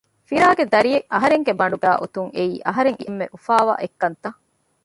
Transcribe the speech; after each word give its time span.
ފިރާގެ 0.27 0.65
ދަރިއެއް 0.73 1.07
އަހަރެންގެ 1.13 1.53
ބަނޑުގައި 1.59 1.97
އޮތުން 1.99 2.31
އެއީ 2.35 2.55
އަހަރެން 2.67 2.99
އެންމެ 3.01 3.25
އުފާވާ 3.33 3.73
އެއްކަންތައް 3.81 4.39